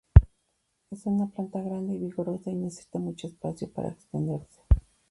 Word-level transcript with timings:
Es 0.89 1.05
una 1.05 1.27
planta 1.27 1.61
grande 1.61 1.93
y 1.93 1.99
vigorosa 1.99 2.49
y 2.49 2.55
necesita 2.55 2.97
mucho 2.97 3.27
espacio 3.27 3.69
para 3.71 3.89
extenderse. 3.89 4.59